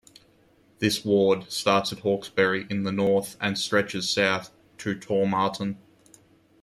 This 0.79 1.05
ward 1.05 1.51
starts 1.51 1.93
at 1.93 1.99
"Hawkesbury" 1.99 2.65
in 2.71 2.85
the 2.85 2.91
north 2.91 3.37
and 3.39 3.55
stretches 3.55 4.09
south 4.09 4.49
to 4.79 4.95
Tormarton. 4.95 5.77